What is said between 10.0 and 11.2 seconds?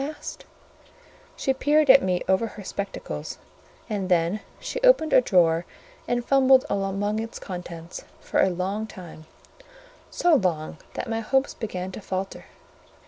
so long that my